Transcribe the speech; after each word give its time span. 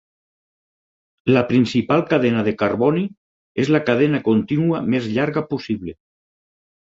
La 1.35 1.41
principal 1.49 2.03
cadena 2.13 2.45
de 2.47 2.53
carboni 2.61 3.03
és 3.65 3.71
la 3.75 3.81
cadena 3.91 4.21
contínua 4.29 4.83
més 4.95 5.11
llarga 5.19 5.47
possible. 5.53 5.97